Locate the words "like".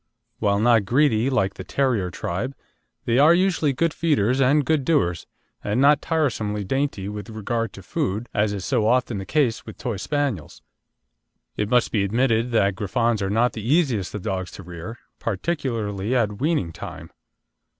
1.29-1.53